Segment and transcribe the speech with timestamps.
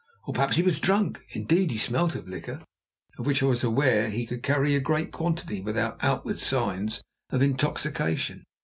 [0.23, 2.63] Or perhaps he was drunk; indeed, he smelt of liquor,
[3.19, 7.43] of which I was aware he could carry a great quantity without outward signs of
[7.43, 8.43] intoxication.